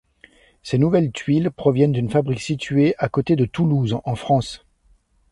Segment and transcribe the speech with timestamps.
[0.63, 4.65] Ces nouvelles tuiles proviennent d'une fabrique située à côté de Toulouse, en France.